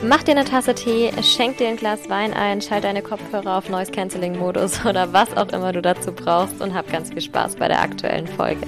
[0.00, 3.68] Mach dir eine Tasse Tee, schenk dir ein Glas Wein ein, schalt deine Kopfhörer auf
[3.68, 7.56] Noise Cancelling Modus oder was auch immer du dazu brauchst und hab ganz viel Spaß
[7.56, 8.64] bei der aktuellen Folge.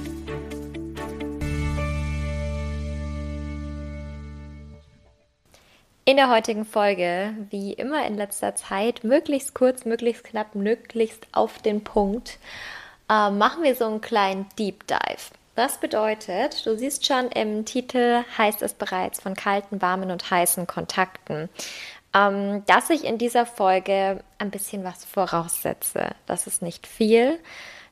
[6.05, 11.61] In der heutigen Folge, wie immer in letzter Zeit, möglichst kurz, möglichst knapp, möglichst auf
[11.61, 12.41] den Punkt,
[13.09, 15.40] äh, machen wir so einen kleinen Deep Dive.
[15.61, 20.67] Das bedeutet, du siehst schon im Titel heißt es bereits von kalten, warmen und heißen
[20.67, 21.51] Kontakten,
[22.15, 26.13] ähm, dass ich in dieser Folge ein bisschen was voraussetze.
[26.25, 27.39] Das ist nicht viel.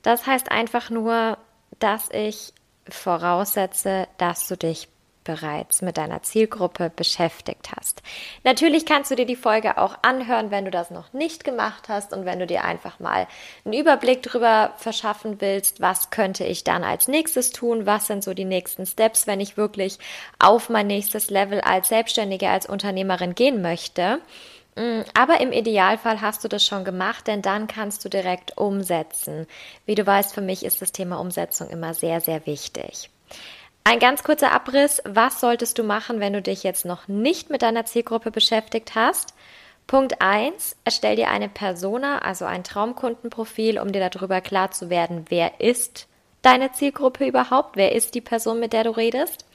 [0.00, 1.36] Das heißt einfach nur,
[1.78, 2.54] dass ich
[2.88, 4.88] voraussetze, dass du dich
[5.28, 8.00] bereits mit deiner Zielgruppe beschäftigt hast.
[8.44, 12.14] Natürlich kannst du dir die Folge auch anhören, wenn du das noch nicht gemacht hast
[12.14, 13.28] und wenn du dir einfach mal
[13.66, 18.32] einen Überblick darüber verschaffen willst, was könnte ich dann als nächstes tun, was sind so
[18.32, 19.98] die nächsten Steps, wenn ich wirklich
[20.38, 24.20] auf mein nächstes Level als Selbstständige, als Unternehmerin gehen möchte.
[24.76, 29.46] Mm, aber im Idealfall hast du das schon gemacht, denn dann kannst du direkt umsetzen.
[29.84, 33.10] Wie du weißt, für mich ist das Thema Umsetzung immer sehr, sehr wichtig.
[33.90, 35.00] Ein ganz kurzer Abriss.
[35.06, 39.32] Was solltest du machen, wenn du dich jetzt noch nicht mit deiner Zielgruppe beschäftigt hast?
[39.86, 40.76] Punkt 1.
[40.84, 46.06] Erstell dir eine Persona, also ein Traumkundenprofil, um dir darüber klar zu werden, wer ist
[46.42, 47.78] deine Zielgruppe überhaupt?
[47.78, 49.46] Wer ist die Person, mit der du redest?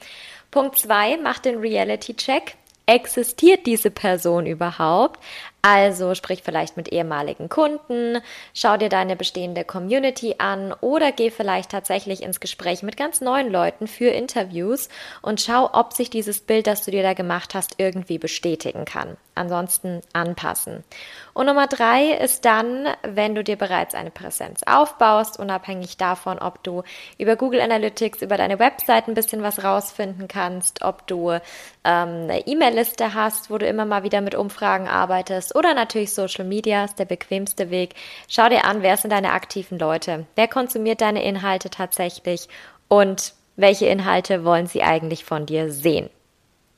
[0.50, 1.18] Punkt 2.
[1.18, 2.56] Mach den Reality-Check
[2.86, 5.20] existiert diese Person überhaupt?
[5.66, 8.20] Also sprich vielleicht mit ehemaligen Kunden,
[8.52, 13.50] schau dir deine bestehende Community an oder geh vielleicht tatsächlich ins Gespräch mit ganz neuen
[13.50, 14.90] Leuten für Interviews
[15.22, 19.16] und schau, ob sich dieses Bild, das du dir da gemacht hast, irgendwie bestätigen kann.
[19.36, 20.84] Ansonsten anpassen.
[21.32, 26.62] Und Nummer drei ist dann, wenn du dir bereits eine Präsenz aufbaust, unabhängig davon, ob
[26.62, 26.82] du
[27.18, 31.40] über Google Analytics, über deine Website ein bisschen was rausfinden kannst, ob du ähm,
[31.82, 36.84] eine E-Mail-Liste hast, wo du immer mal wieder mit Umfragen arbeitest oder natürlich Social Media
[36.84, 37.94] ist der bequemste Weg.
[38.28, 40.26] Schau dir an, wer sind deine aktiven Leute?
[40.34, 42.48] Wer konsumiert deine Inhalte tatsächlich?
[42.88, 46.10] Und welche Inhalte wollen sie eigentlich von dir sehen?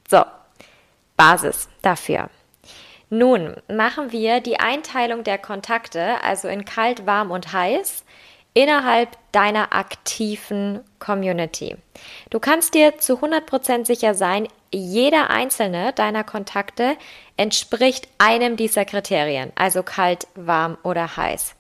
[0.09, 0.23] So,
[1.17, 2.29] Basis dafür.
[3.09, 8.05] Nun machen wir die Einteilung der Kontakte, also in kalt, warm und heiß,
[8.53, 11.77] innerhalb deiner aktiven Community.
[12.31, 16.97] Du kannst dir zu 100% sicher sein, jeder einzelne deiner Kontakte
[17.37, 21.55] entspricht einem dieser Kriterien, also kalt, warm oder heiß.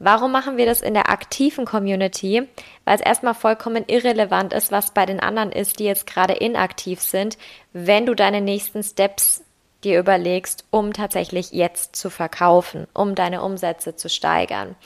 [0.00, 2.48] Warum machen wir das in der aktiven Community?
[2.84, 7.00] Weil es erstmal vollkommen irrelevant ist, was bei den anderen ist, die jetzt gerade inaktiv
[7.00, 7.36] sind,
[7.72, 9.42] wenn du deine nächsten Steps
[9.82, 14.76] dir überlegst, um tatsächlich jetzt zu verkaufen, um deine Umsätze zu steigern.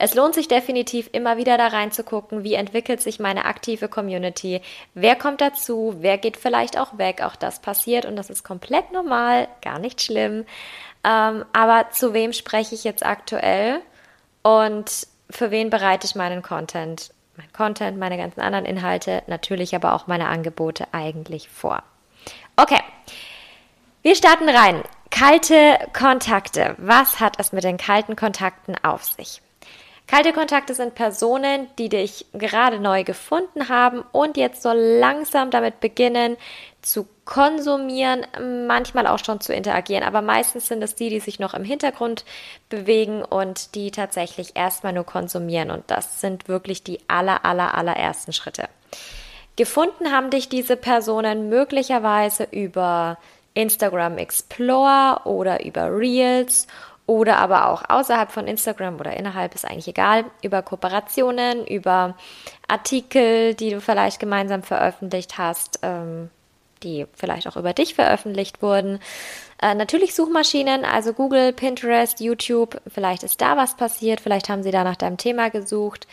[0.00, 4.62] Es lohnt sich definitiv immer wieder da reinzugucken, wie entwickelt sich meine aktive Community,
[4.94, 8.92] wer kommt dazu, wer geht vielleicht auch weg, auch das passiert und das ist komplett
[8.92, 10.46] normal, gar nicht schlimm.
[11.04, 13.82] Ähm, aber zu wem spreche ich jetzt aktuell
[14.40, 19.92] und für wen bereite ich meinen Content, mein Content, meine ganzen anderen Inhalte, natürlich aber
[19.92, 21.82] auch meine Angebote eigentlich vor.
[22.56, 22.80] Okay,
[24.00, 24.82] wir starten rein.
[25.10, 26.74] Kalte Kontakte.
[26.78, 29.42] Was hat es mit den kalten Kontakten auf sich?
[30.10, 35.78] Kalte Kontakte sind Personen, die dich gerade neu gefunden haben und jetzt so langsam damit
[35.78, 36.36] beginnen
[36.82, 38.26] zu konsumieren,
[38.66, 40.02] manchmal auch schon zu interagieren.
[40.02, 42.24] Aber meistens sind es die, die sich noch im Hintergrund
[42.68, 45.70] bewegen und die tatsächlich erstmal nur konsumieren.
[45.70, 48.68] Und das sind wirklich die aller, aller, allerersten Schritte.
[49.54, 53.16] Gefunden haben dich diese Personen möglicherweise über
[53.54, 56.66] Instagram Explore oder über Reels
[57.10, 62.14] oder aber auch außerhalb von Instagram oder innerhalb ist eigentlich egal, über Kooperationen, über
[62.68, 66.30] Artikel, die du vielleicht gemeinsam veröffentlicht hast, ähm,
[66.84, 69.00] die vielleicht auch über dich veröffentlicht wurden.
[69.60, 74.70] Äh, natürlich Suchmaschinen, also Google, Pinterest, YouTube, vielleicht ist da was passiert, vielleicht haben sie
[74.70, 76.06] da nach deinem Thema gesucht.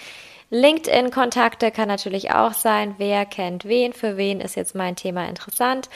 [0.50, 2.96] LinkedIn-Kontakte kann natürlich auch sein.
[2.98, 3.94] Wer kennt wen?
[3.94, 5.90] Für wen ist jetzt mein Thema interessant?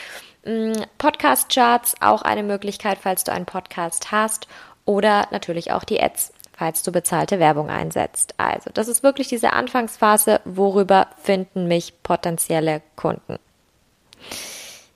[0.46, 4.48] Mm, Podcast-Charts, auch eine Möglichkeit, falls du einen Podcast hast.
[4.86, 8.34] Oder natürlich auch die Ads, falls du bezahlte Werbung einsetzt.
[8.38, 13.38] Also, das ist wirklich diese Anfangsphase, worüber finden mich potenzielle Kunden.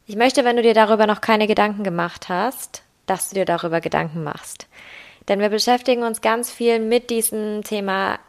[0.07, 3.81] Ich möchte, wenn du dir darüber noch keine Gedanken gemacht hast, dass du dir darüber
[3.81, 4.67] Gedanken machst.
[5.27, 8.19] Denn wir beschäftigen uns ganz viel mit diesem Thema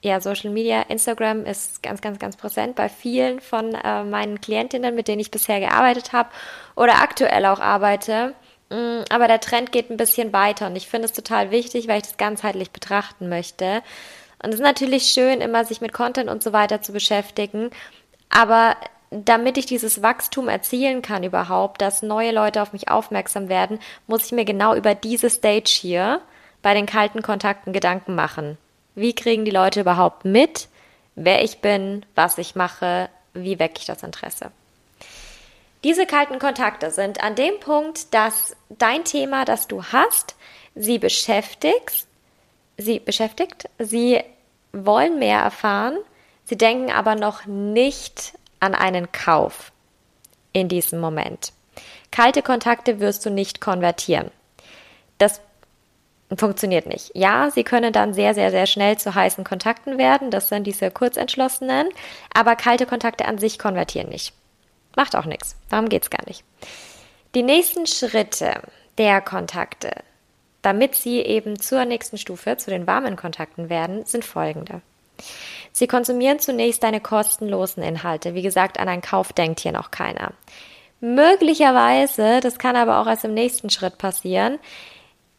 [0.00, 4.94] ja, Social Media, Instagram ist ganz, ganz, ganz präsent bei vielen von äh, meinen Klientinnen,
[4.94, 6.30] mit denen ich bisher gearbeitet habe
[6.76, 8.34] oder aktuell auch arbeite.
[8.70, 11.98] Mm, aber der Trend geht ein bisschen weiter und ich finde es total wichtig, weil
[11.98, 13.82] ich das ganzheitlich betrachten möchte.
[14.42, 17.70] Und es ist natürlich schön, immer sich mit Content und so weiter zu beschäftigen.
[18.30, 18.76] Aber
[19.10, 24.26] damit ich dieses Wachstum erzielen kann überhaupt, dass neue Leute auf mich aufmerksam werden, muss
[24.26, 26.20] ich mir genau über diese Stage hier
[26.62, 28.58] bei den kalten Kontakten Gedanken machen.
[28.94, 30.68] Wie kriegen die Leute überhaupt mit,
[31.14, 34.50] wer ich bin, was ich mache, wie wecke ich das Interesse?
[35.84, 40.34] Diese kalten Kontakte sind an dem Punkt, dass dein Thema, das du hast,
[40.74, 42.06] sie beschäftigt,
[42.76, 44.22] sie beschäftigt, sie
[44.72, 45.98] wollen mehr erfahren,
[46.44, 49.72] sie denken aber noch nicht an einen Kauf
[50.52, 51.52] in diesem Moment.
[52.10, 54.30] Kalte Kontakte wirst du nicht konvertieren.
[55.18, 55.40] Das
[56.36, 57.12] funktioniert nicht.
[57.14, 60.30] Ja, sie können dann sehr, sehr, sehr schnell zu heißen Kontakten werden.
[60.30, 61.88] Das sind diese kurzentschlossenen.
[62.34, 64.32] Aber kalte Kontakte an sich konvertieren nicht.
[64.96, 65.56] Macht auch nichts.
[65.70, 66.44] Darum geht's gar nicht.
[67.34, 68.62] Die nächsten Schritte
[68.96, 69.92] der Kontakte,
[70.62, 74.80] damit sie eben zur nächsten Stufe, zu den warmen Kontakten werden, sind folgende.
[75.72, 78.34] Sie konsumieren zunächst deine kostenlosen Inhalte.
[78.34, 80.32] Wie gesagt, an einen Kauf denkt hier noch keiner.
[81.00, 84.58] Möglicherweise, das kann aber auch erst im nächsten Schritt passieren,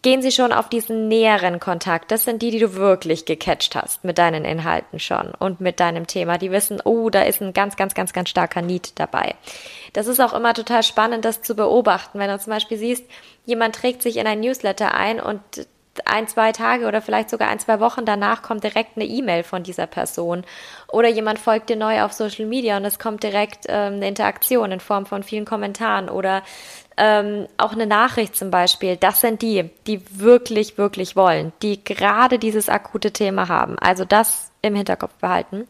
[0.01, 2.11] gehen sie schon auf diesen näheren Kontakt.
[2.11, 6.07] Das sind die, die du wirklich gecatcht hast mit deinen Inhalten schon und mit deinem
[6.07, 6.37] Thema.
[6.37, 9.35] Die wissen, oh, da ist ein ganz, ganz, ganz, ganz starker Need dabei.
[9.93, 12.19] Das ist auch immer total spannend, das zu beobachten.
[12.19, 13.03] Wenn du zum Beispiel siehst,
[13.45, 15.41] jemand trägt sich in ein Newsletter ein und
[16.05, 19.63] ein, zwei Tage oder vielleicht sogar ein, zwei Wochen danach kommt direkt eine E-Mail von
[19.63, 20.43] dieser Person.
[20.87, 24.71] Oder jemand folgt dir neu auf Social Media und es kommt direkt ähm, eine Interaktion
[24.71, 26.43] in Form von vielen Kommentaren oder
[26.97, 32.39] ähm, auch eine Nachricht zum Beispiel, das sind die, die wirklich, wirklich wollen, die gerade
[32.39, 33.79] dieses akute Thema haben.
[33.79, 35.67] Also das im Hinterkopf behalten.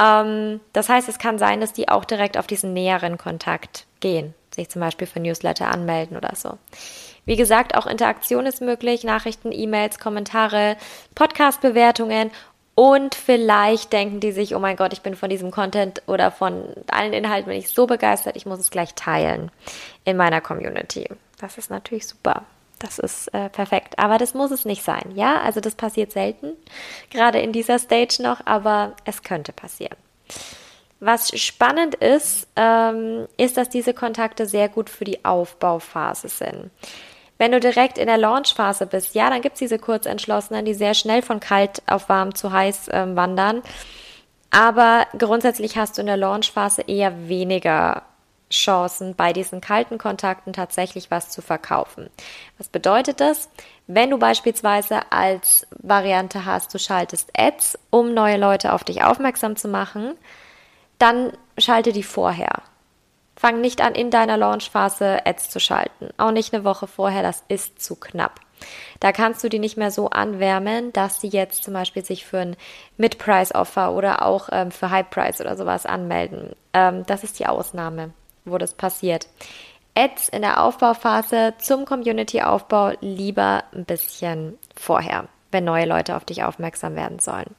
[0.00, 4.34] Ähm, das heißt, es kann sein, dass die auch direkt auf diesen näheren Kontakt gehen,
[4.54, 6.58] sich zum Beispiel für Newsletter anmelden oder so.
[7.26, 10.76] Wie gesagt, auch Interaktion ist möglich, Nachrichten, E-Mails, Kommentare,
[11.14, 12.30] Podcast-Bewertungen
[12.74, 16.64] und vielleicht denken die sich, oh mein Gott, ich bin von diesem Content oder von
[16.90, 19.50] allen Inhalten bin ich so begeistert, ich muss es gleich teilen
[20.04, 21.06] in meiner Community.
[21.38, 22.44] Das ist natürlich super.
[22.78, 23.98] Das ist äh, perfekt.
[23.98, 25.12] Aber das muss es nicht sein.
[25.14, 26.52] Ja, also das passiert selten,
[27.10, 29.96] gerade in dieser Stage noch, aber es könnte passieren.
[30.98, 36.70] Was spannend ist, ähm, ist, dass diese Kontakte sehr gut für die Aufbauphase sind.
[37.40, 41.22] Wenn du direkt in der Launchphase bist, ja, dann gibt's diese Kurzentschlossenen, die sehr schnell
[41.22, 43.62] von kalt auf warm zu heiß ähm, wandern.
[44.50, 48.02] Aber grundsätzlich hast du in der Launchphase eher weniger
[48.52, 52.10] Chancen, bei diesen kalten Kontakten tatsächlich was zu verkaufen.
[52.58, 53.48] Was bedeutet das?
[53.86, 59.56] Wenn du beispielsweise als Variante hast, du schaltest Ads, um neue Leute auf dich aufmerksam
[59.56, 60.12] zu machen,
[60.98, 62.60] dann schalte die vorher.
[63.40, 66.10] Fang nicht an, in deiner Launchphase Ads zu schalten.
[66.18, 68.38] Auch nicht eine Woche vorher, das ist zu knapp.
[69.00, 72.40] Da kannst du die nicht mehr so anwärmen, dass sie jetzt zum Beispiel sich für
[72.40, 72.56] ein
[72.98, 76.54] Mid-Price-Offer oder auch ähm, für High-Price oder sowas anmelden.
[76.74, 78.12] Ähm, das ist die Ausnahme,
[78.44, 79.26] wo das passiert.
[79.94, 86.44] Ads in der Aufbauphase zum Community-Aufbau lieber ein bisschen vorher, wenn neue Leute auf dich
[86.44, 87.56] aufmerksam werden sollen.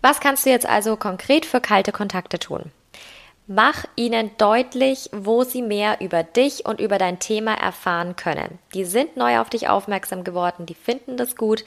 [0.00, 2.70] Was kannst du jetzt also konkret für kalte Kontakte tun?
[3.48, 8.58] Mach ihnen deutlich, wo sie mehr über dich und über dein Thema erfahren können.
[8.74, 11.64] Die sind neu auf dich aufmerksam geworden, die finden das gut,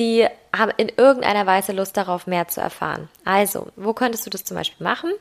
[0.00, 3.08] die haben in irgendeiner Weise Lust darauf, mehr zu erfahren.
[3.24, 5.12] Also, wo könntest du das zum Beispiel machen?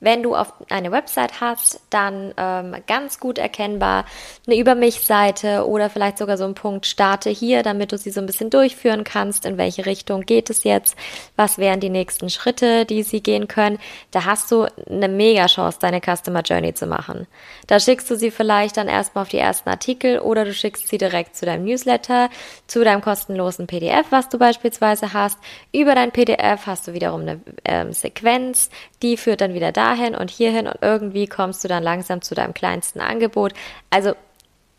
[0.00, 4.06] Wenn du auf eine Website hast, dann ähm, ganz gut erkennbar
[4.46, 8.20] eine Über mich-Seite oder vielleicht sogar so ein Punkt Starte hier, damit du sie so
[8.20, 9.44] ein bisschen durchführen kannst.
[9.44, 10.96] In welche Richtung geht es jetzt?
[11.36, 13.78] Was wären die nächsten Schritte, die sie gehen können?
[14.10, 17.26] Da hast du eine mega Chance, deine Customer Journey zu machen.
[17.66, 20.98] Da schickst du sie vielleicht dann erstmal auf die ersten Artikel oder du schickst sie
[20.98, 22.30] direkt zu deinem Newsletter,
[22.66, 25.38] zu deinem kostenlosen PDF, was du beispielsweise hast.
[25.72, 28.70] Über dein PDF hast du wiederum eine ähm, Sequenz,
[29.02, 32.54] die führt dann wieder dahin und hierhin und irgendwie kommst du dann langsam zu deinem
[32.54, 33.52] kleinsten Angebot.
[33.90, 34.14] Also,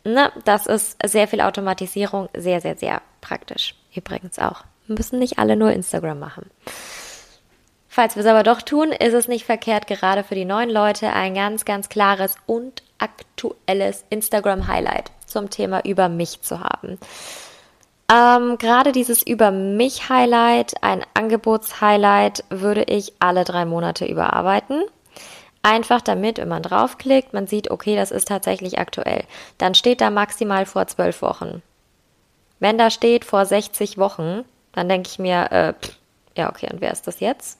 [0.04, 3.74] ne, das ist sehr viel Automatisierung, sehr, sehr, sehr praktisch.
[3.94, 4.64] Übrigens auch.
[4.86, 6.50] Müssen nicht alle nur Instagram machen.
[7.88, 11.12] Falls wir es aber doch tun, ist es nicht verkehrt, gerade für die neuen Leute
[11.12, 16.98] ein ganz, ganz klares und aktuelles Instagram-Highlight zum Thema über mich zu haben.
[18.10, 24.82] Ähm, gerade dieses über mich Highlight, ein Angebots-Highlight, würde ich alle drei Monate überarbeiten.
[25.62, 29.24] Einfach damit, wenn man draufklickt, man sieht, okay, das ist tatsächlich aktuell.
[29.58, 31.62] Dann steht da maximal vor zwölf Wochen.
[32.58, 35.96] Wenn da steht vor 60 Wochen, dann denke ich mir, äh, pff,
[36.36, 37.58] ja, okay, und wer ist das jetzt?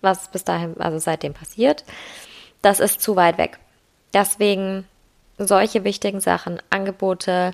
[0.00, 1.84] Was bis dahin, also seitdem passiert?
[2.62, 3.58] Das ist zu weit weg.
[4.14, 4.86] Deswegen
[5.38, 7.52] solche wichtigen Sachen, Angebote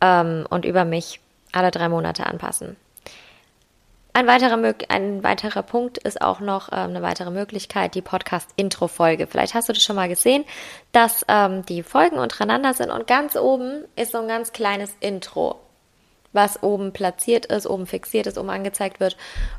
[0.00, 1.20] ähm, und über mich
[1.52, 2.76] alle drei Monate anpassen.
[4.14, 9.26] Ein weiterer, ein weiterer Punkt ist auch noch ähm, eine weitere Möglichkeit, die Podcast-Intro-Folge.
[9.26, 10.44] Vielleicht hast du das schon mal gesehen,
[10.92, 15.60] dass ähm, die Folgen untereinander sind und ganz oben ist so ein ganz kleines Intro
[16.32, 19.16] was oben platziert ist, oben fixiert ist, oben angezeigt wird,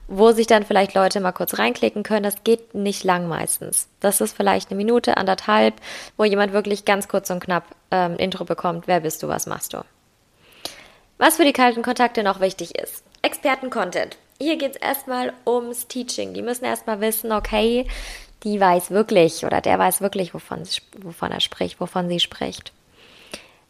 [0.07, 2.23] wo sich dann vielleicht Leute mal kurz reinklicken können.
[2.23, 3.87] Das geht nicht lang meistens.
[3.99, 5.75] Das ist vielleicht eine Minute, anderthalb,
[6.17, 8.87] wo jemand wirklich ganz kurz und knapp ähm, Intro bekommt.
[8.87, 9.83] Wer bist du, was machst du?
[11.17, 13.03] Was für die kalten Kontakte noch wichtig ist.
[13.21, 14.17] Experten-Content.
[14.43, 16.33] Hier geht es erstmal ums Teaching.
[16.33, 17.87] Die müssen erstmal wissen, okay,
[18.43, 20.63] die weiß wirklich oder der weiß wirklich, wovon,
[20.97, 22.73] wovon er spricht, wovon sie spricht.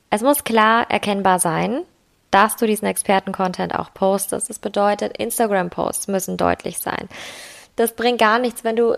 [0.10, 1.84] Es muss klar erkennbar sein,
[2.32, 4.50] dass du diesen Experten-Content auch postest.
[4.50, 7.08] Das bedeutet, Instagram-Posts müssen deutlich sein.
[7.76, 8.96] Das bringt gar nichts, wenn du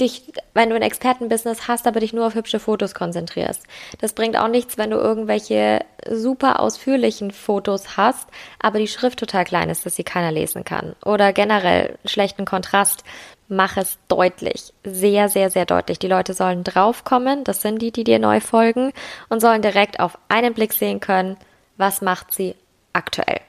[0.00, 3.62] dich, wenn du ein Expertenbusiness hast, aber dich nur auf hübsche Fotos konzentrierst.
[4.00, 8.28] Das bringt auch nichts, wenn du irgendwelche super ausführlichen Fotos hast,
[8.58, 10.96] aber die Schrift total klein ist, dass sie keiner lesen kann.
[11.04, 13.04] Oder generell schlechten Kontrast.
[13.48, 14.72] Mach es deutlich.
[14.84, 15.98] Sehr, sehr, sehr deutlich.
[15.98, 17.44] Die Leute sollen draufkommen.
[17.44, 18.92] Das sind die, die dir neu folgen
[19.28, 21.36] und sollen direkt auf einen Blick sehen können,
[21.76, 22.54] was macht sie
[22.94, 23.40] aktuell.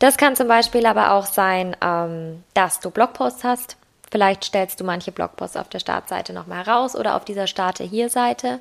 [0.00, 3.76] Das kann zum Beispiel aber auch sein, ähm, dass du Blogposts hast.
[4.10, 8.08] Vielleicht stellst du manche Blogposts auf der Startseite nochmal raus oder auf dieser Starte hier
[8.08, 8.60] Seite.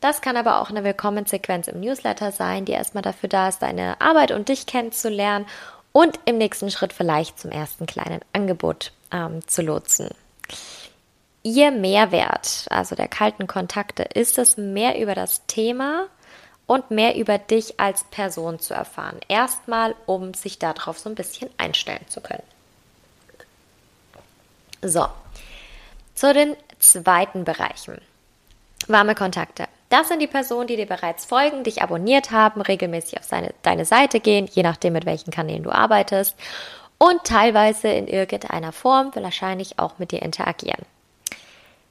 [0.00, 4.00] Das kann aber auch eine Willkommensequenz im Newsletter sein, die erstmal dafür da ist, deine
[4.00, 5.44] Arbeit und dich kennenzulernen
[5.92, 10.10] und im nächsten Schritt vielleicht zum ersten kleinen Angebot ähm, zu lotsen.
[11.42, 16.06] Ihr Mehrwert, also der kalten Kontakte, ist es mehr über das Thema
[16.66, 19.20] und mehr über dich als Person zu erfahren.
[19.28, 22.42] Erstmal, um sich darauf so ein bisschen einstellen zu können.
[24.82, 25.06] So,
[26.14, 28.00] zu den zweiten Bereichen.
[28.88, 29.66] Warme Kontakte.
[29.88, 33.84] Das sind die Personen, die dir bereits folgen, dich abonniert haben, regelmäßig auf seine, deine
[33.84, 36.36] Seite gehen, je nachdem, mit welchen Kanälen du arbeitest
[36.98, 40.84] und teilweise in irgendeiner Form wahrscheinlich auch mit dir interagieren.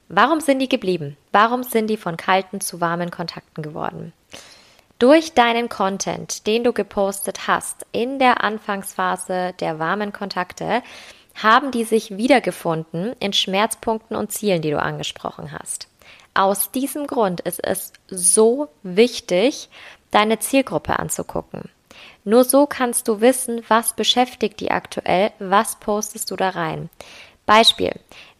[0.08, 1.16] Warum sind die geblieben?
[1.32, 4.12] Warum sind die von kalten zu warmen Kontakten geworden?
[4.98, 10.82] Durch deinen Content, den du gepostet hast in der Anfangsphase der warmen Kontakte,
[11.34, 15.88] haben die sich wiedergefunden in Schmerzpunkten und Zielen, die du angesprochen hast.
[16.32, 19.68] Aus diesem Grund ist es so wichtig,
[20.10, 21.68] deine Zielgruppe anzugucken.
[22.24, 26.88] Nur so kannst du wissen, was beschäftigt die aktuell, was postest du da rein.
[27.44, 27.92] Beispiel.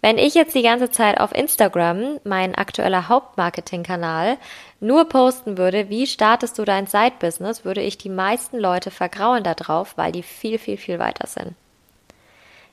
[0.03, 4.37] Wenn ich jetzt die ganze Zeit auf Instagram, mein aktueller Hauptmarketingkanal,
[4.79, 9.97] nur posten würde, wie startest du dein Side-Business, würde ich die meisten Leute vergrauen darauf,
[9.97, 11.55] weil die viel, viel, viel weiter sind.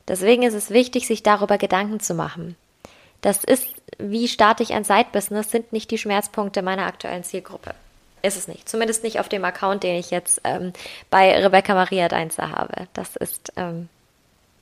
[0.08, 2.56] Deswegen ist es wichtig, sich darüber Gedanken zu machen.
[3.22, 7.74] Das ist, wie starte ich ein Side-Business, sind nicht die Schmerzpunkte meiner aktuellen Zielgruppe.
[8.22, 8.68] Ist es nicht.
[8.68, 10.74] Zumindest nicht auf dem Account, den ich jetzt ähm,
[11.10, 12.88] bei Rebecca Maria Deinzer habe.
[12.94, 13.90] Das ist, ähm,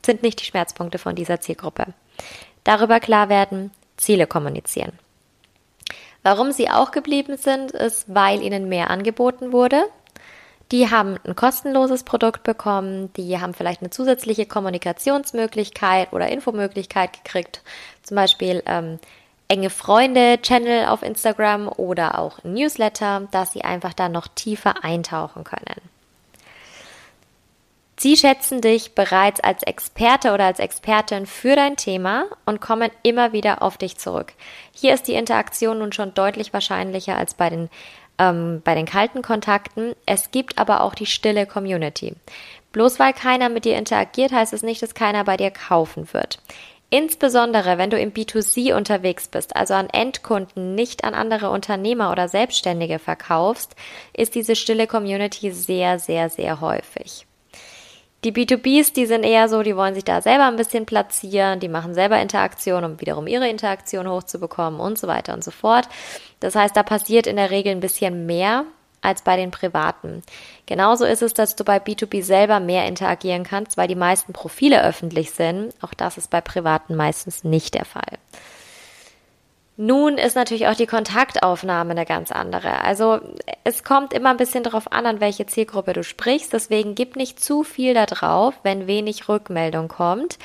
[0.06, 1.88] sind nicht die Schmerzpunkte von dieser Zielgruppe.
[2.64, 4.94] Darüber klar werden, Ziele kommunizieren.
[6.24, 9.84] Warum sie auch geblieben sind, ist, weil ihnen mehr angeboten wurde.
[10.72, 17.62] Die haben ein kostenloses Produkt bekommen, die haben vielleicht eine zusätzliche Kommunikationsmöglichkeit oder Infomöglichkeit gekriegt,
[18.04, 19.00] zum Beispiel ähm,
[19.50, 25.82] enge Freunde-Channel auf Instagram oder auch Newsletter, dass sie einfach da noch tiefer eintauchen können.
[28.02, 33.32] Sie schätzen dich bereits als Experte oder als Expertin für dein Thema und kommen immer
[33.32, 34.34] wieder auf dich zurück.
[34.72, 37.70] Hier ist die Interaktion nun schon deutlich wahrscheinlicher als bei den,
[38.18, 39.94] ähm, bei den kalten Kontakten.
[40.08, 42.16] Es gibt aber auch die stille Community.
[42.72, 46.40] Bloß weil keiner mit dir interagiert, heißt es nicht, dass keiner bei dir kaufen wird.
[46.90, 52.28] Insbesondere wenn du im B2C unterwegs bist, also an Endkunden, nicht an andere Unternehmer oder
[52.28, 53.76] Selbstständige verkaufst,
[54.12, 57.28] ist diese stille Community sehr, sehr, sehr häufig.
[58.24, 61.68] Die B2Bs, die sind eher so, die wollen sich da selber ein bisschen platzieren, die
[61.68, 65.90] machen selber Interaktion, um wiederum ihre Interaktion hochzubekommen und so weiter und so fort.
[66.40, 68.66] Das heißt, da passiert in der Regel ein bisschen mehr
[69.02, 70.22] als bei den privaten.
[70.68, 74.84] Genauso ist es, dass du bei B2B selber mehr interagieren kannst, weil die meisten Profile
[74.84, 75.74] öffentlich sind.
[75.82, 78.20] Auch das ist bei privaten meistens nicht der Fall.
[79.78, 82.82] Nun ist natürlich auch die Kontaktaufnahme eine ganz andere.
[82.82, 83.20] Also
[83.64, 86.54] es kommt immer ein bisschen darauf an, an welche Zielgruppe du sprichst.
[86.54, 90.38] Deswegen gib nicht zu viel da drauf, wenn wenig Rückmeldung kommt,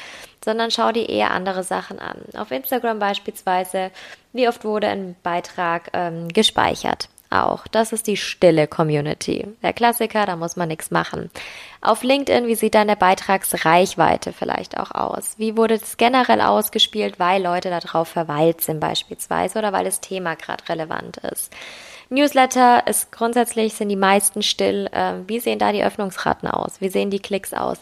[0.45, 2.19] sondern schau dir eher andere Sachen an.
[2.37, 3.91] Auf Instagram beispielsweise,
[4.33, 7.09] wie oft wurde ein Beitrag ähm, gespeichert?
[7.31, 7.67] Auch.
[7.69, 9.47] Das ist die stille Community.
[9.63, 11.31] Der Klassiker, da muss man nichts machen.
[11.81, 15.35] Auf LinkedIn, wie sieht deine Beitragsreichweite vielleicht auch aus?
[15.39, 20.35] Wie wurde es generell ausgespielt, weil Leute darauf verweilt sind beispielsweise oder weil das Thema
[20.35, 21.53] gerade relevant ist?
[22.09, 24.89] Newsletter ist grundsätzlich, sind die meisten still.
[24.93, 26.81] Ähm, wie sehen da die Öffnungsraten aus?
[26.81, 27.79] Wie sehen die Klicks aus?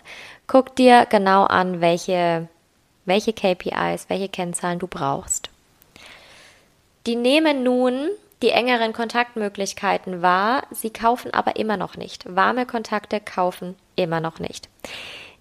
[0.46, 2.48] Guck dir genau an, welche,
[3.04, 5.50] welche KPIs, welche Kennzahlen du brauchst.
[7.06, 8.08] Die nehmen nun
[8.44, 12.24] die engeren Kontaktmöglichkeiten wahr, sie kaufen aber immer noch nicht.
[12.36, 14.68] Warme Kontakte kaufen immer noch nicht.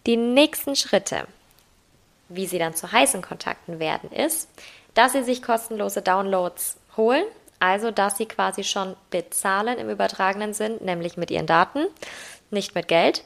[0.07, 1.27] Die nächsten Schritte,
[2.29, 4.49] wie sie dann zu heißen Kontakten werden, ist,
[4.93, 7.25] dass sie sich kostenlose Downloads holen,
[7.59, 11.87] also dass sie quasi schon bezahlen im übertragenen Sinn, nämlich mit ihren Daten,
[12.51, 13.25] nicht mit Geld.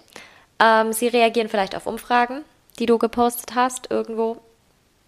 [0.59, 2.43] Ähm, sie reagieren vielleicht auf Umfragen,
[2.79, 4.37] die du gepostet hast, irgendwo,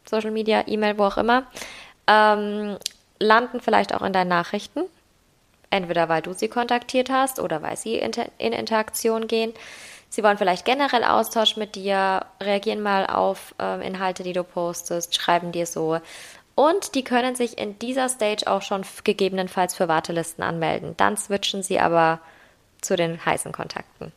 [0.08, 1.48] Social Media, E-Mail, wo auch immer.
[2.06, 2.78] Ähm,
[3.20, 4.82] landen vielleicht auch in deinen Nachrichten.
[5.70, 9.54] Entweder weil du sie kontaktiert hast oder weil sie in Interaktion gehen.
[10.10, 15.16] Sie wollen vielleicht generell Austausch mit dir, reagieren mal auf äh, Inhalte, die du postest,
[15.16, 16.00] schreiben dir so.
[16.56, 20.96] Und die können sich in dieser Stage auch schon gegebenenfalls für Wartelisten anmelden.
[20.98, 22.20] Dann switchen sie aber
[22.82, 24.12] zu den heißen Kontakten.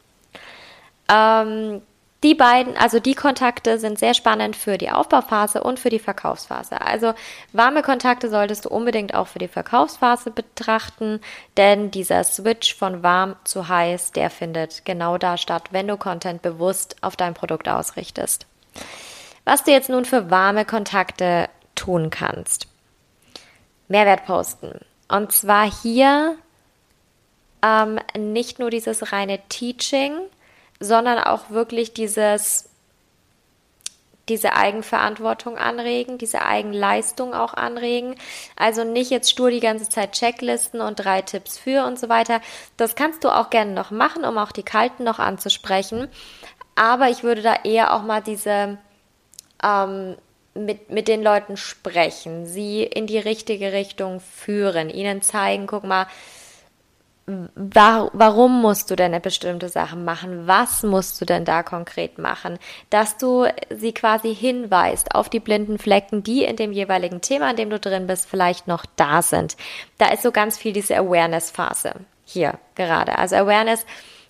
[1.08, 1.82] Ähm,
[2.22, 6.80] die beiden, also die Kontakte sind sehr spannend für die Aufbauphase und für die Verkaufsphase.
[6.80, 7.14] Also
[7.52, 11.20] warme Kontakte solltest du unbedingt auch für die Verkaufsphase betrachten,
[11.56, 16.42] denn dieser Switch von warm zu heiß, der findet genau da statt, wenn du Content
[16.42, 18.46] bewusst auf dein Produkt ausrichtest.
[19.44, 22.68] Was du jetzt nun für warme Kontakte tun kannst.
[23.88, 24.78] Mehrwert posten.
[25.08, 26.36] Und zwar hier
[27.62, 30.12] ähm, nicht nur dieses reine Teaching,
[30.82, 32.68] sondern auch wirklich dieses,
[34.28, 38.14] diese Eigenverantwortung anregen, diese Eigenleistung auch anregen.
[38.56, 42.40] Also nicht jetzt stur die ganze Zeit Checklisten und drei Tipps für und so weiter.
[42.76, 46.08] Das kannst du auch gerne noch machen, um auch die Kalten noch anzusprechen.
[46.74, 48.78] Aber ich würde da eher auch mal diese
[49.62, 50.16] ähm,
[50.54, 56.06] mit, mit den Leuten sprechen, sie in die richtige Richtung führen, ihnen zeigen, guck mal,
[57.26, 60.46] warum musst du denn eine bestimmte Sache machen?
[60.46, 62.58] Was musst du denn da konkret machen?
[62.90, 67.56] Dass du sie quasi hinweist auf die blinden Flecken, die in dem jeweiligen Thema, in
[67.56, 69.56] dem du drin bist, vielleicht noch da sind.
[69.98, 73.18] Da ist so ganz viel diese Awareness-Phase hier gerade.
[73.18, 73.86] Also Awareness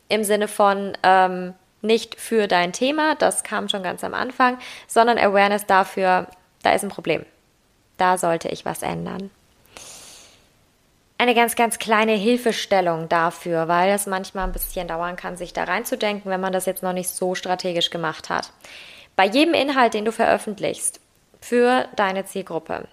[0.08, 5.18] im Sinne von ähm, nicht für dein Thema, das kam schon ganz am Anfang, sondern
[5.18, 6.26] Awareness dafür,
[6.62, 7.24] da ist ein Problem.
[7.96, 9.30] Da sollte ich was ändern
[11.22, 15.62] eine ganz, ganz kleine Hilfestellung dafür, weil es manchmal ein bisschen dauern kann, sich da
[15.62, 18.52] reinzudenken, wenn man das jetzt noch nicht so strategisch gemacht hat.
[19.14, 21.00] Bei jedem Inhalt, den du veröffentlichst
[21.40, 22.88] für deine Zielgruppe,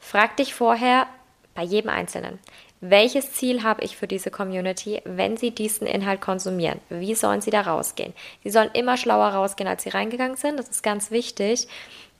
[0.00, 1.06] frag dich vorher
[1.54, 2.38] bei jedem Einzelnen,
[2.80, 6.80] welches Ziel habe ich für diese Community, wenn sie diesen Inhalt konsumieren?
[6.90, 8.12] Wie sollen sie da rausgehen?
[8.44, 10.58] Sie sollen immer schlauer rausgehen, als sie reingegangen sind.
[10.58, 11.68] Das ist ganz wichtig.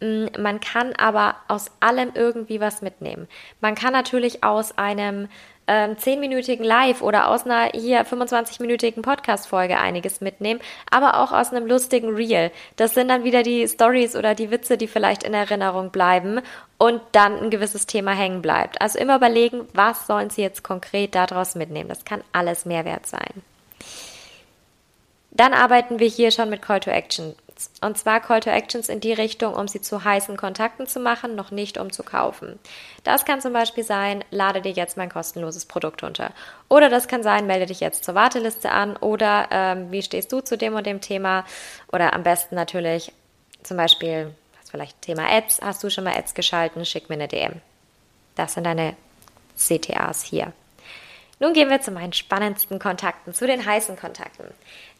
[0.01, 3.29] Mm, man kann aber aus allem irgendwie was mitnehmen.
[3.61, 5.29] Man kann natürlich aus einem
[5.67, 11.67] ähm, 10-minütigen Live oder aus einer hier 25-minütigen Podcast-Folge einiges mitnehmen, aber auch aus einem
[11.67, 12.51] lustigen Reel.
[12.77, 16.41] Das sind dann wieder die Stories oder die Witze, die vielleicht in Erinnerung bleiben
[16.79, 18.81] und dann ein gewisses Thema hängen bleibt.
[18.81, 21.89] Also immer überlegen, was sollen Sie jetzt konkret daraus mitnehmen.
[21.89, 23.43] Das kann alles Mehrwert sein.
[25.31, 27.35] Dann arbeiten wir hier schon mit Call to Action.
[27.81, 31.35] Und zwar Call to Actions in die Richtung, um sie zu heißen Kontakten zu machen,
[31.35, 32.59] noch nicht um zu kaufen.
[33.03, 36.33] Das kann zum Beispiel sein, lade dir jetzt mein kostenloses Produkt unter.
[36.69, 38.97] Oder das kann sein, melde dich jetzt zur Warteliste an.
[38.99, 41.45] Oder ähm, wie stehst du zu dem und dem Thema?
[41.93, 43.13] Oder am besten natürlich
[43.63, 44.35] zum Beispiel,
[44.71, 45.61] vielleicht Thema Ads.
[45.63, 46.85] Hast du schon mal Ads geschalten?
[46.85, 47.61] Schick mir eine DM.
[48.35, 48.97] Das sind deine
[49.57, 50.53] CTAs hier.
[51.39, 54.47] Nun gehen wir zu meinen spannendsten Kontakten, zu den heißen Kontakten.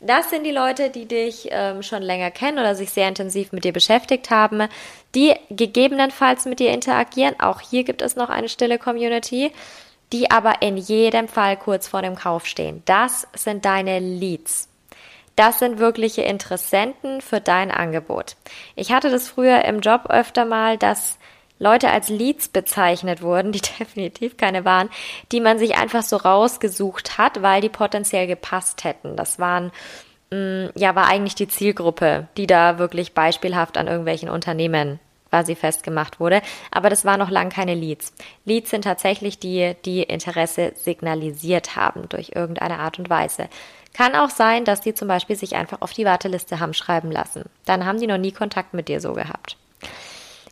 [0.01, 3.65] Das sind die Leute, die dich ähm, schon länger kennen oder sich sehr intensiv mit
[3.65, 4.69] dir beschäftigt haben,
[5.15, 7.41] die gegebenenfalls mit dir interagieren.
[7.41, 9.51] Auch hier gibt es noch eine stille Community,
[10.13, 12.83] die aber in jedem Fall kurz vor dem Kauf stehen.
[12.85, 14.69] Das sind deine Leads.
[15.37, 18.37] Das sind wirkliche Interessenten für dein Angebot.
[18.75, 21.19] Ich hatte das früher im Job öfter mal, dass
[21.59, 24.91] Leute als Leads bezeichnet wurden, die definitiv keine waren,
[25.33, 29.17] die man sich einfach so rausgesucht hat, weil die potenziell gepasst hätten.
[29.17, 29.73] Das waren
[30.31, 36.21] mm, ja war eigentlich die Zielgruppe, die da wirklich beispielhaft an irgendwelchen Unternehmen quasi festgemacht
[36.21, 36.41] wurde.
[36.71, 38.13] Aber das waren noch lang keine Leads.
[38.45, 43.49] Leads sind tatsächlich die, die Interesse signalisiert haben durch irgendeine Art und Weise.
[43.93, 47.45] Kann auch sein, dass die zum Beispiel sich einfach auf die Warteliste haben schreiben lassen.
[47.65, 49.57] Dann haben die noch nie Kontakt mit dir so gehabt.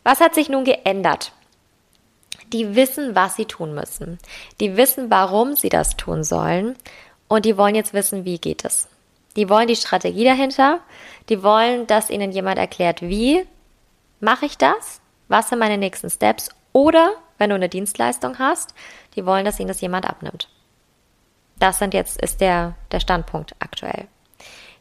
[0.05, 1.31] Was hat sich nun geändert?
[2.53, 4.19] Die wissen, was sie tun müssen.
[4.59, 6.75] Die wissen, warum sie das tun sollen.
[7.27, 8.87] Und die wollen jetzt wissen, wie geht es.
[9.35, 10.79] Die wollen die Strategie dahinter.
[11.27, 13.47] Die wollen, dass ihnen jemand erklärt, wie
[14.19, 15.01] mache ich das?
[15.27, 16.49] Was sind meine nächsten Steps?
[16.71, 18.75] Oder, wenn du eine Dienstleistung hast,
[19.15, 20.49] die wollen, dass ihnen das jemand abnimmt.
[21.57, 24.07] Das sind jetzt, ist der, der Standpunkt aktuell.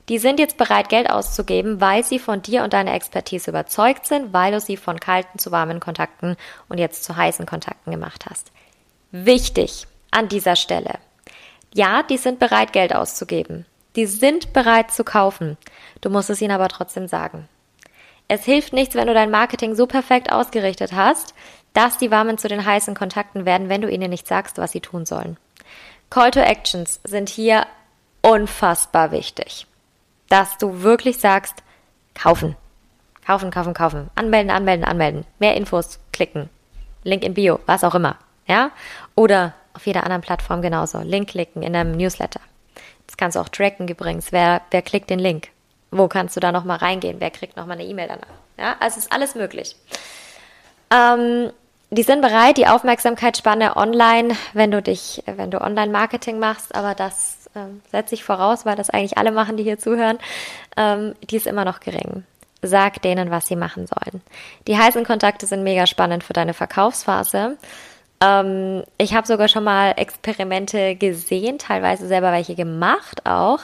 [0.09, 4.33] Die sind jetzt bereit, Geld auszugeben, weil sie von dir und deiner Expertise überzeugt sind,
[4.33, 6.37] weil du sie von kalten zu warmen Kontakten
[6.69, 8.53] und jetzt zu heißen Kontakten gemacht hast.
[9.12, 10.99] Wichtig an dieser Stelle.
[11.73, 13.64] Ja, die sind bereit, Geld auszugeben.
[13.97, 15.57] Die sind bereit zu kaufen.
[16.01, 17.49] Du musst es ihnen aber trotzdem sagen.
[18.29, 21.35] Es hilft nichts, wenn du dein Marketing so perfekt ausgerichtet hast,
[21.73, 24.81] dass die Warmen zu den heißen Kontakten werden, wenn du ihnen nicht sagst, was sie
[24.81, 25.37] tun sollen.
[26.11, 27.67] Call to Actions sind hier
[28.23, 29.67] unfassbar wichtig.
[30.35, 31.62] Dass du wirklich sagst,
[32.12, 32.57] kaufen.
[33.25, 34.11] Kaufen, kaufen, kaufen.
[34.16, 35.25] Anmelden, anmelden, anmelden.
[35.38, 36.51] Mehr Infos klicken.
[37.05, 38.16] Link in Bio, was auch immer.
[38.49, 38.73] Ja?
[39.14, 40.99] Oder auf jeder anderen Plattform genauso.
[41.03, 42.40] Link klicken in einem Newsletter.
[43.07, 44.33] Das kannst du auch tracken übrigens.
[44.33, 45.51] Wer, wer klickt den Link?
[45.92, 47.20] Wo kannst du da nochmal reingehen?
[47.20, 48.27] Wer kriegt nochmal eine E-Mail danach?
[48.59, 49.77] Ja, also ist alles möglich.
[50.90, 51.53] Ähm,
[51.90, 57.43] die sind bereit, die Aufmerksamkeitsspanne online, wenn du dich, wenn du Online-Marketing machst, aber das
[57.55, 60.19] ähm, setze ich voraus, weil das eigentlich alle machen, die hier zuhören,
[60.77, 62.25] ähm, die ist immer noch gering.
[62.62, 64.23] Sag denen, was sie machen sollen.
[64.67, 67.59] Die heißen Kontakte sind mega spannend für deine Verkaufsphase.
[68.23, 73.61] Ähm, ich habe sogar schon mal Experimente gesehen, teilweise selber welche gemacht auch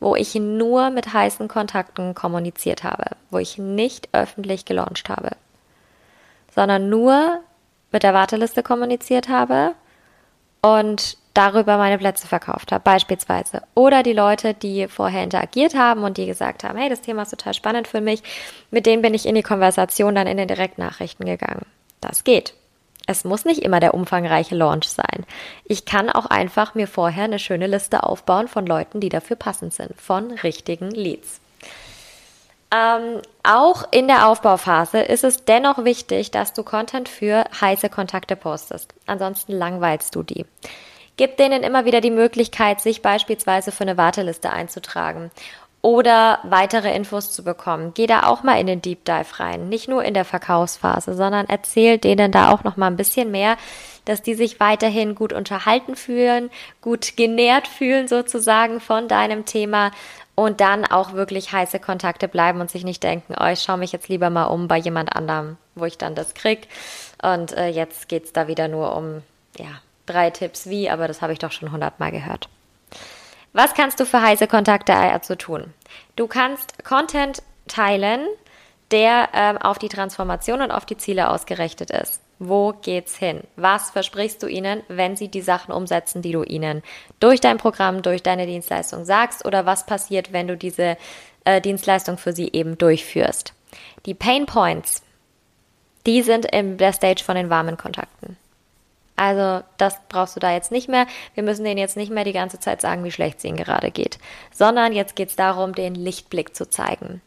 [0.00, 5.30] wo ich nur mit heißen Kontakten kommuniziert habe, wo ich nicht öffentlich gelauncht habe,
[6.54, 7.40] sondern nur
[7.92, 9.72] mit der Warteliste kommuniziert habe
[10.60, 13.62] und darüber meine Plätze verkauft habe, beispielsweise.
[13.74, 17.30] Oder die Leute, die vorher interagiert haben und die gesagt haben, hey, das Thema ist
[17.30, 18.22] total spannend für mich,
[18.70, 21.66] mit denen bin ich in die Konversation dann in den Direktnachrichten gegangen.
[22.00, 22.54] Das geht.
[23.06, 25.24] Es muss nicht immer der umfangreiche Launch sein.
[25.64, 29.74] Ich kann auch einfach mir vorher eine schöne Liste aufbauen von Leuten, die dafür passend
[29.74, 31.40] sind, von richtigen Leads.
[32.74, 38.34] Ähm, auch in der Aufbauphase ist es dennoch wichtig, dass du Content für heiße Kontakte
[38.34, 38.92] postest.
[39.06, 40.44] Ansonsten langweilst du die.
[41.16, 45.30] Gib denen immer wieder die Möglichkeit, sich beispielsweise für eine Warteliste einzutragen
[45.86, 47.92] oder weitere Infos zu bekommen.
[47.94, 51.46] Geh da auch mal in den Deep Dive rein, nicht nur in der Verkaufsphase, sondern
[51.48, 53.56] erzähl denen da auch noch mal ein bisschen mehr,
[54.04, 56.50] dass die sich weiterhin gut unterhalten fühlen,
[56.80, 59.92] gut genährt fühlen sozusagen von deinem Thema
[60.34, 63.92] und dann auch wirklich heiße Kontakte bleiben und sich nicht denken, oh, ich schaue mich
[63.92, 66.68] jetzt lieber mal um bei jemand anderem, wo ich dann das krieg.
[67.22, 69.22] Und äh, jetzt geht's da wieder nur um
[69.56, 69.68] ja
[70.06, 72.48] drei Tipps wie, aber das habe ich doch schon hundertmal gehört.
[73.52, 75.72] Was kannst du für heiße Kontakte dazu tun?
[76.14, 78.26] Du kannst Content teilen,
[78.90, 82.20] der ähm, auf die Transformation und auf die Ziele ausgerichtet ist.
[82.38, 83.42] Wo geht's hin?
[83.56, 86.82] Was versprichst du ihnen, wenn sie die Sachen umsetzen, die du ihnen
[87.18, 89.46] durch dein Programm, durch deine Dienstleistung sagst?
[89.46, 90.98] Oder was passiert, wenn du diese
[91.44, 93.54] äh, Dienstleistung für sie eben durchführst?
[94.04, 95.02] Die Pain Points,
[96.04, 98.36] die sind in der Stage von den warmen Kontakten.
[99.16, 101.06] Also das brauchst du da jetzt nicht mehr.
[101.34, 103.90] Wir müssen denen jetzt nicht mehr die ganze Zeit sagen, wie schlecht es ihnen gerade
[103.90, 104.18] geht,
[104.52, 107.22] sondern jetzt geht es darum, den Lichtblick zu zeigen.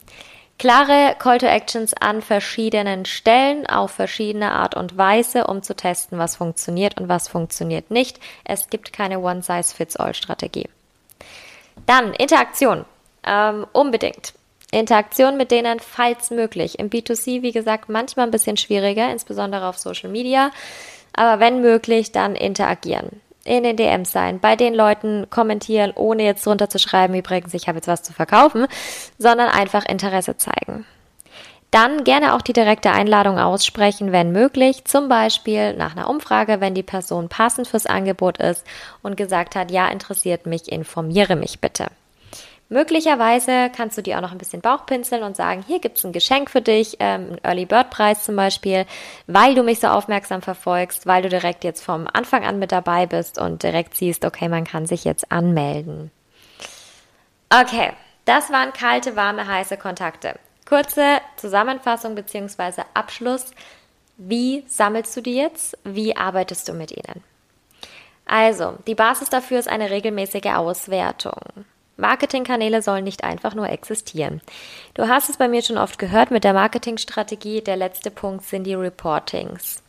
[0.59, 6.19] Klare Call to Actions an verschiedenen Stellen auf verschiedene Art und Weise, um zu testen,
[6.19, 8.19] was funktioniert und was funktioniert nicht.
[8.43, 10.67] Es gibt keine One-Size-Fits-All-Strategie.
[11.85, 12.83] Dann Interaktion.
[13.23, 14.33] Ähm, unbedingt.
[14.71, 16.77] Interaktion mit denen, falls möglich.
[16.77, 20.51] Im B2C, wie gesagt, manchmal ein bisschen schwieriger, insbesondere auf Social Media.
[21.13, 23.21] Aber wenn möglich, dann interagieren.
[23.45, 27.67] In den DMs sein, bei den Leuten kommentieren, ohne jetzt drunter zu schreiben, übrigens, ich
[27.67, 28.67] habe jetzt was zu verkaufen,
[29.17, 30.85] sondern einfach Interesse zeigen.
[31.71, 34.85] Dann gerne auch die direkte Einladung aussprechen, wenn möglich.
[34.85, 38.65] Zum Beispiel nach einer Umfrage, wenn die Person passend fürs Angebot ist
[39.03, 41.87] und gesagt hat, ja, interessiert mich, informiere mich bitte.
[42.71, 46.51] Möglicherweise kannst du dir auch noch ein bisschen Bauchpinseln und sagen, hier gibt's ein Geschenk
[46.51, 48.85] für dich, ähm, einen Early Bird Preis zum Beispiel,
[49.25, 53.07] weil du mich so aufmerksam verfolgst, weil du direkt jetzt vom Anfang an mit dabei
[53.07, 56.11] bist und direkt siehst, okay, man kann sich jetzt anmelden.
[57.49, 57.91] Okay,
[58.25, 60.35] das waren kalte, warme, heiße Kontakte.
[60.67, 63.51] Kurze Zusammenfassung beziehungsweise Abschluss.
[64.17, 65.75] Wie sammelst du die jetzt?
[65.83, 67.23] Wie arbeitest du mit ihnen?
[68.27, 71.65] Also, die Basis dafür ist eine regelmäßige Auswertung.
[71.99, 74.41] Marketingkanäle sollen nicht einfach nur existieren.
[74.93, 77.61] Du hast es bei mir schon oft gehört mit der Marketingstrategie.
[77.61, 79.83] Der letzte Punkt sind die Reportings.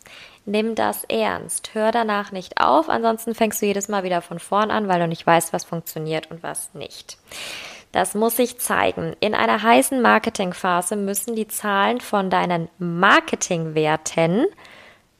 [0.44, 1.74] Nimm das ernst.
[1.74, 5.06] Hör danach nicht auf, ansonsten fängst du jedes Mal wieder von vorn an, weil du
[5.06, 7.18] nicht weißt, was funktioniert und was nicht.
[7.92, 9.14] Das muss sich zeigen.
[9.20, 14.46] In einer heißen Marketingphase müssen die Zahlen von deinen Marketingwerten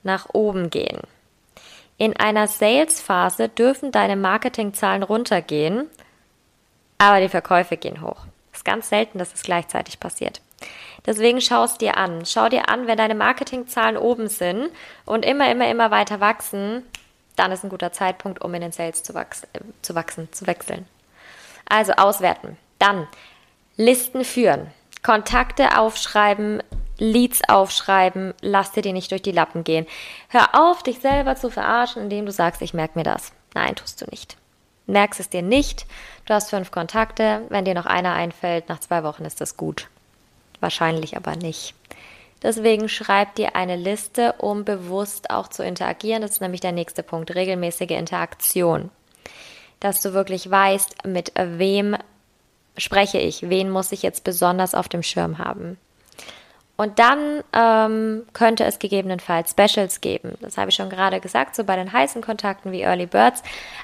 [0.02, 1.00] nach oben gehen.
[1.98, 5.88] In einer Salesphase dürfen deine Marketingzahlen runtergehen,
[7.00, 8.26] aber die Verkäufe gehen hoch.
[8.52, 10.40] Ist ganz selten, dass es gleichzeitig passiert.
[11.06, 12.26] Deswegen schau es dir an.
[12.26, 14.70] Schau dir an, wenn deine Marketingzahlen oben sind
[15.06, 16.82] und immer, immer, immer weiter wachsen,
[17.36, 20.46] dann ist ein guter Zeitpunkt, um in den Sales zu, wachsen, äh, zu wachsen, zu
[20.46, 20.86] wechseln.
[21.66, 22.58] Also auswerten.
[22.78, 23.08] Dann
[23.76, 24.66] Listen führen.
[25.02, 26.62] Kontakte aufschreiben,
[26.98, 29.86] Leads aufschreiben, lass dir die nicht durch die Lappen gehen.
[30.28, 33.32] Hör auf, dich selber zu verarschen, indem du sagst, ich merke mir das.
[33.54, 34.36] Nein, tust du nicht.
[34.90, 35.86] Merkst es dir nicht.
[36.26, 37.42] Du hast fünf Kontakte.
[37.48, 39.88] Wenn dir noch einer einfällt, nach zwei Wochen ist das gut.
[40.60, 41.74] Wahrscheinlich aber nicht.
[42.42, 46.22] Deswegen schreib dir eine Liste, um bewusst auch zu interagieren.
[46.22, 48.90] Das ist nämlich der nächste Punkt, regelmäßige Interaktion
[49.80, 51.96] dass du wirklich weißt, mit wem
[52.76, 55.78] spreche ich, wen muss ich jetzt besonders auf dem Schirm haben.
[56.80, 60.38] Und dann ähm, könnte es gegebenenfalls Specials geben.
[60.40, 63.42] Das habe ich schon gerade gesagt, so bei den heißen Kontakten wie Early Birds.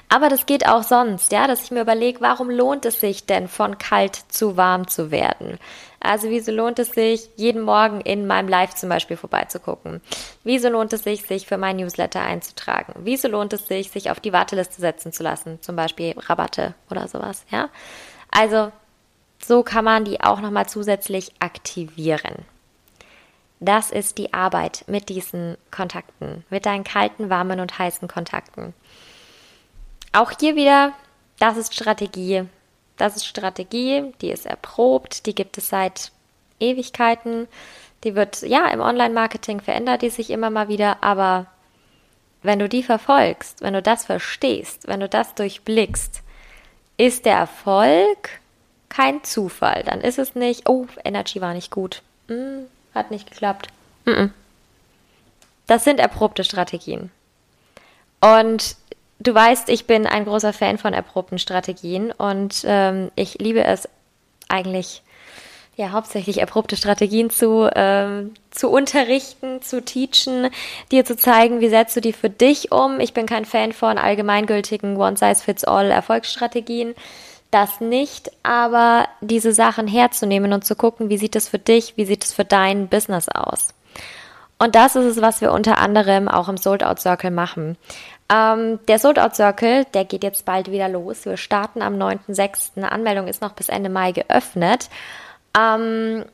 [0.09, 3.49] Aber das geht auch sonst, ja, dass ich mir überlege, warum lohnt es sich denn
[3.49, 5.59] von kalt zu warm zu werden?
[5.99, 10.01] Also wieso lohnt es sich, jeden Morgen in meinem Live zum Beispiel vorbeizugucken?
[10.43, 12.95] Wieso lohnt es sich, sich für mein Newsletter einzutragen?
[13.03, 15.61] Wieso lohnt es sich, sich auf die Warteliste setzen zu lassen?
[15.61, 17.69] Zum Beispiel Rabatte oder sowas, ja?
[18.31, 18.71] Also
[19.37, 22.43] so kann man die auch nochmal zusätzlich aktivieren.
[23.59, 28.73] Das ist die Arbeit mit diesen Kontakten, mit deinen kalten, warmen und heißen Kontakten.
[30.13, 30.93] Auch hier wieder,
[31.39, 32.43] das ist Strategie.
[32.97, 36.11] Das ist Strategie, die ist erprobt, die gibt es seit
[36.59, 37.47] Ewigkeiten.
[38.03, 41.47] Die wird, ja, im Online-Marketing verändert die sich immer mal wieder, aber
[42.43, 46.21] wenn du die verfolgst, wenn du das verstehst, wenn du das durchblickst,
[46.97, 48.29] ist der Erfolg
[48.89, 49.83] kein Zufall.
[49.83, 52.01] Dann ist es nicht, oh, Energy war nicht gut.
[52.27, 52.67] Hm,
[52.97, 53.67] hat nicht geklappt.
[55.67, 57.11] Das sind erprobte Strategien.
[58.21, 58.75] Und
[59.19, 63.87] du weißt, ich bin ein großer Fan von erprobten Strategien und ähm, ich liebe es
[64.47, 65.03] eigentlich,
[65.75, 70.49] ja, hauptsächlich erprobte Strategien zu, ähm, zu unterrichten, zu teachen,
[70.91, 72.99] dir zu zeigen, wie setzt du die für dich um.
[72.99, 76.95] Ich bin kein Fan von allgemeingültigen One-Size-Fits-All Erfolgsstrategien
[77.51, 82.05] das nicht, aber diese Sachen herzunehmen und zu gucken, wie sieht es für dich, wie
[82.05, 83.73] sieht es für dein Business aus.
[84.59, 87.77] Und das ist es, was wir unter anderem auch im Sold Out Circle machen.
[88.29, 91.25] Ähm, der Sold Out Circle, der geht jetzt bald wieder los.
[91.25, 92.71] Wir starten am 9.6.
[92.75, 94.89] Eine Anmeldung ist noch bis Ende Mai geöffnet.
[95.57, 96.25] Ähm,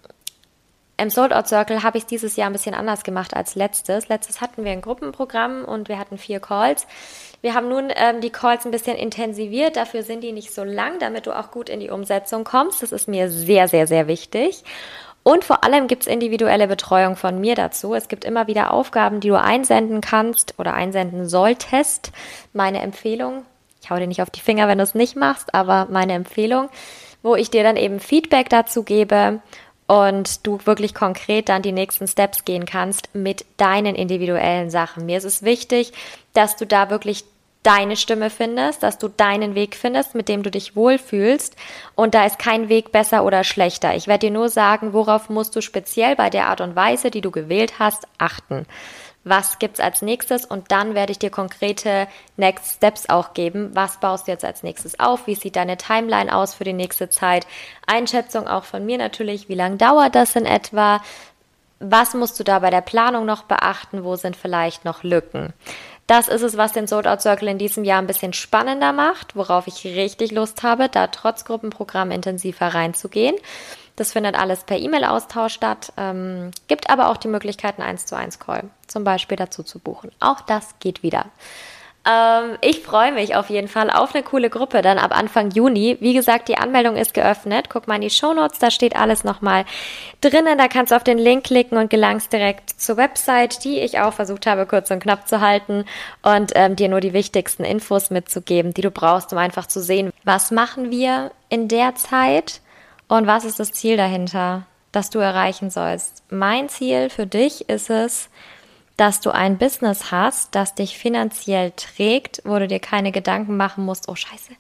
[0.96, 4.08] im Sold Out Circle habe ich dieses Jahr ein bisschen anders gemacht als letztes.
[4.08, 6.88] Letztes hatten wir ein Gruppenprogramm und wir hatten vier Calls.
[7.44, 10.98] Wir haben nun ähm, die Calls ein bisschen intensiviert, dafür sind die nicht so lang,
[11.00, 12.82] damit du auch gut in die Umsetzung kommst.
[12.82, 14.64] Das ist mir sehr, sehr, sehr wichtig.
[15.24, 17.96] Und vor allem gibt es individuelle Betreuung von mir dazu.
[17.96, 22.14] Es gibt immer wieder Aufgaben, die du einsenden kannst oder einsenden solltest.
[22.54, 23.44] Meine Empfehlung,
[23.82, 26.70] ich hau dir nicht auf die Finger, wenn du es nicht machst, aber meine Empfehlung,
[27.24, 29.42] wo ich dir dann eben Feedback dazu gebe
[29.88, 35.06] und du wirklich konkret dann die nächsten Steps gehen kannst mit deinen individuellen Sachen.
[35.06, 35.92] Mir ist es wichtig,
[36.32, 37.26] dass du da wirklich
[37.64, 41.56] deine Stimme findest, dass du deinen Weg findest, mit dem du dich wohlfühlst.
[41.96, 43.96] Und da ist kein Weg besser oder schlechter.
[43.96, 47.22] Ich werde dir nur sagen, worauf musst du speziell bei der Art und Weise, die
[47.22, 48.66] du gewählt hast, achten.
[49.26, 50.44] Was gibt's als nächstes?
[50.44, 53.72] Und dann werde ich dir konkrete Next Steps auch geben.
[53.74, 55.28] Was baust du jetzt als nächstes auf?
[55.28, 57.48] Wie sieht deine Timeline aus für die nächste Zeit?
[57.88, 59.48] Einschätzung auch von mir natürlich.
[59.48, 61.02] Wie lange dauert das in etwa?
[61.80, 64.04] Was musst du da bei der Planung noch beachten?
[64.04, 65.54] Wo sind vielleicht noch Lücken?
[66.08, 69.36] Das ist es, was den Sold Out Circle in diesem Jahr ein bisschen spannender macht,
[69.36, 73.36] worauf ich richtig Lust habe, da trotz Gruppenprogramm intensiver reinzugehen.
[73.96, 78.18] Das findet alles per E-Mail-Austausch statt, ähm, gibt aber auch die Möglichkeit, einen 1 zu
[78.18, 80.12] 1 Call zum Beispiel dazu zu buchen.
[80.20, 81.28] Auch das geht wieder.
[82.06, 85.98] Ähm, ich freue mich auf jeden Fall auf eine coole Gruppe dann ab Anfang Juni.
[86.02, 87.70] Wie gesagt, die Anmeldung ist geöffnet.
[87.70, 89.64] Guck mal in die Show Notes, da steht alles nochmal
[90.20, 90.58] drinnen.
[90.58, 94.14] Da kannst du auf den Link klicken und gelangst direkt zur Website, die ich auch
[94.14, 95.86] versucht habe, kurz und knapp zu halten
[96.24, 100.12] und ähm, dir nur die wichtigsten Infos mitzugeben, die du brauchst, um einfach zu sehen,
[100.26, 102.60] was machen wir in der Zeit
[103.08, 106.24] und was ist das Ziel dahinter, das du erreichen sollst.
[106.30, 108.30] Mein Ziel für dich ist es,
[108.98, 113.86] dass du ein Business hast, das dich finanziell trägt, wo du dir keine Gedanken machen
[113.86, 114.54] musst, oh scheiße,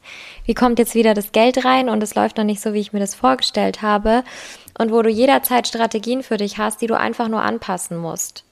[0.45, 2.93] wie kommt jetzt wieder das Geld rein und es läuft noch nicht so, wie ich
[2.93, 4.23] mir das vorgestellt habe
[4.77, 8.43] und wo du jederzeit Strategien für dich hast, die du einfach nur anpassen musst.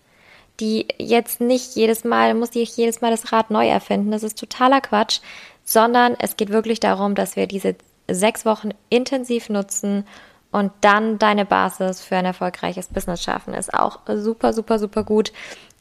[0.60, 4.38] Die jetzt nicht jedes Mal, muss ich jedes Mal das Rad neu erfinden, das ist
[4.38, 5.20] totaler Quatsch,
[5.63, 7.76] sondern es geht wirklich darum, dass wir diese
[8.08, 10.06] sechs Wochen intensiv nutzen,
[10.52, 13.54] und dann deine Basis für ein erfolgreiches Business schaffen.
[13.54, 15.32] Ist auch super, super, super gut,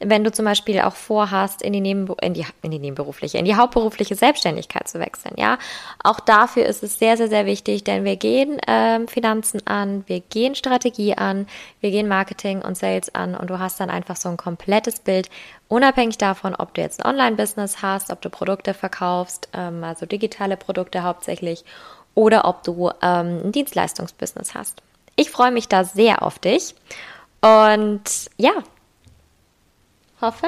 [0.03, 3.45] wenn du zum Beispiel auch vorhast, in die, Nebenbe in die, in die nebenberufliche, in
[3.45, 5.35] die hauptberufliche Selbstständigkeit zu wechseln.
[5.37, 5.57] Ja,
[6.03, 10.21] auch dafür ist es sehr, sehr, sehr wichtig, denn wir gehen ähm, Finanzen an, wir
[10.21, 11.47] gehen Strategie an,
[11.81, 15.29] wir gehen Marketing und Sales an und du hast dann einfach so ein komplettes Bild,
[15.67, 20.57] unabhängig davon, ob du jetzt ein Online-Business hast, ob du Produkte verkaufst, ähm, also digitale
[20.57, 21.63] Produkte hauptsächlich
[22.15, 24.81] oder ob du ähm, ein Dienstleistungsbusiness hast.
[25.15, 26.75] Ich freue mich da sehr auf dich
[27.41, 28.01] und
[28.37, 28.53] ja,
[30.21, 30.47] hoffe,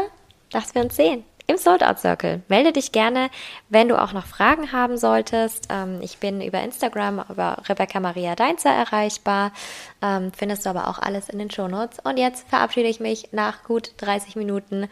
[0.52, 2.42] dass wir uns sehen im Sold Out Circle.
[2.48, 3.30] Melde dich gerne,
[3.70, 5.68] wenn du auch noch Fragen haben solltest.
[5.70, 9.52] Ähm, ich bin über Instagram, über Rebecca Maria Deinzer erreichbar.
[10.02, 12.00] Ähm, findest du aber auch alles in den Shownotes.
[12.04, 14.88] Und jetzt verabschiede ich mich nach gut 30 Minuten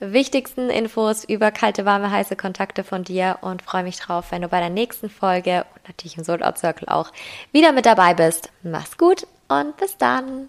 [0.00, 4.48] wichtigsten Infos über kalte, warme, heiße Kontakte von dir und freue mich drauf, wenn du
[4.48, 7.12] bei der nächsten Folge und natürlich im Sold Out Circle auch
[7.52, 8.50] wieder mit dabei bist.
[8.62, 10.48] Mach's gut und bis dann.